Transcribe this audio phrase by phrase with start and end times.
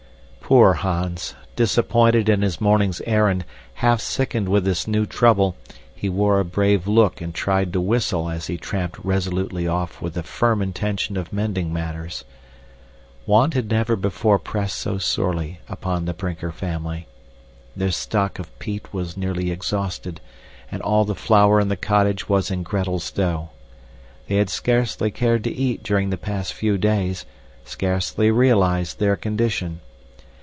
[0.51, 1.33] Poor Hans!
[1.55, 5.55] Disappointed in his morning's errand, half sickened with this new trouble,
[5.95, 10.13] he wore a brave look and tried to whistle as he tramped resolutely off with
[10.15, 12.25] the firm intention of mending matters.
[13.25, 17.07] Want had never before pressed so sorely upon the Brinker family.
[17.73, 20.19] Their stock of peat was nearly exhausted,
[20.69, 23.51] and all the flour in the cottage was in Gretel's dough.
[24.27, 27.25] They had scarcely cared to eat during the past few days,
[27.63, 29.79] scarcely realized their condition.